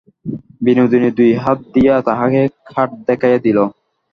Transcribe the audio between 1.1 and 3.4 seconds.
দুই হাত দিয়া তাহাকে খাট দেখাইয়া